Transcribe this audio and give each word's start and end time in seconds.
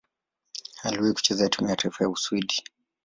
Aliwahi 0.83 1.13
kucheza 1.13 1.49
timu 1.49 1.69
ya 1.69 1.75
taifa 1.75 2.03
ya 2.03 2.09
Uswidi. 2.09 2.63